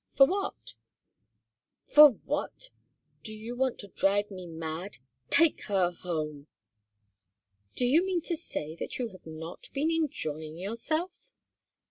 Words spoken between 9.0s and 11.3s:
have not been enjoying yourself?"